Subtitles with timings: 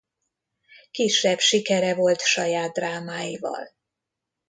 [0.91, 3.73] Kisebb sikere volt saját drámáival.